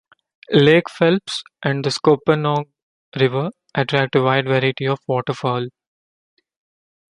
[0.51, 2.69] Lake Phelps and the Scuppernong
[3.19, 5.67] River attract a wide variety of waterfowl.